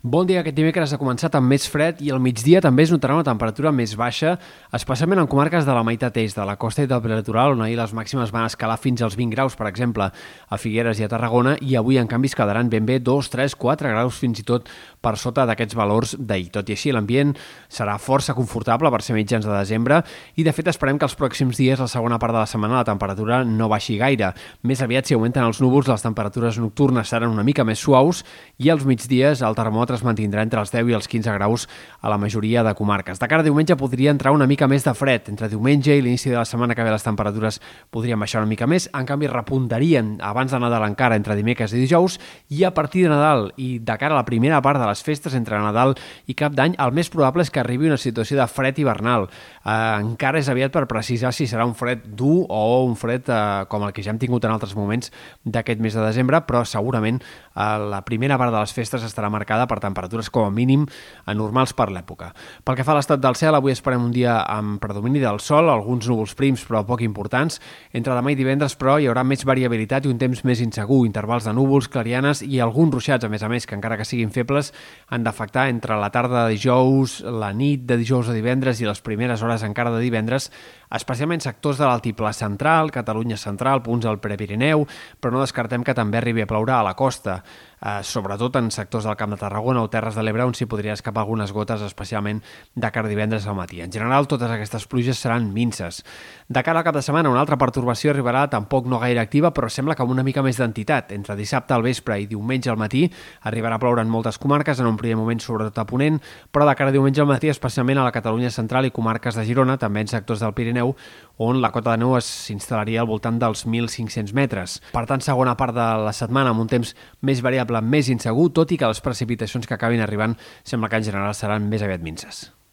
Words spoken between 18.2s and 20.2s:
confortable per ser mitjans de desembre